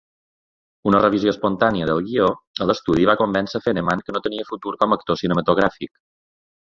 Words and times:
Una 0.91 1.01
revisió 1.03 1.33
espontània 1.33 1.89
del 1.89 2.01
guio 2.07 2.29
a 2.65 2.67
l'estudi 2.69 3.07
va 3.11 3.17
convèncer 3.21 3.61
Fenneman 3.67 4.01
que 4.09 4.17
no 4.17 4.23
tenia 4.29 4.47
futur 4.49 4.75
com 4.85 4.97
a 4.97 5.01
actor 5.01 5.21
cinematogràfic. 5.25 5.95